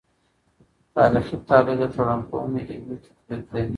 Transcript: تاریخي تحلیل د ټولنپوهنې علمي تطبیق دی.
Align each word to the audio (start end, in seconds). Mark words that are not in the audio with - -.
تاریخي 0.95 1.35
تحلیل 1.47 1.77
د 1.81 1.83
ټولنپوهنې 1.95 2.61
علمي 2.69 2.95
تطبیق 3.03 3.41
دی. 3.51 3.61